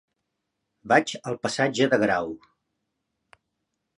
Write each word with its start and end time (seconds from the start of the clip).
Vaig 0.93 1.11
al 1.31 1.37
passatge 1.43 1.87
de 1.93 2.01
Grau. 2.05 2.33